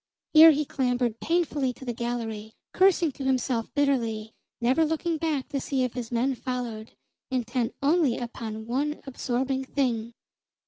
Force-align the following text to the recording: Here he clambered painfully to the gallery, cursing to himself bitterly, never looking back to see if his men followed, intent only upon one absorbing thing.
Here 0.33 0.49
he 0.49 0.65
clambered 0.65 1.19
painfully 1.19 1.73
to 1.73 1.85
the 1.85 1.93
gallery, 1.93 2.53
cursing 2.73 3.11
to 3.11 3.23
himself 3.23 3.71
bitterly, 3.75 4.33
never 4.59 4.83
looking 4.83 5.19
back 5.19 5.49
to 5.49 5.61
see 5.61 5.83
if 5.83 5.93
his 5.93 6.11
men 6.11 6.33
followed, 6.33 6.93
intent 7.29 7.75
only 7.83 8.17
upon 8.17 8.65
one 8.65 8.99
absorbing 9.05 9.63
thing. 9.63 10.15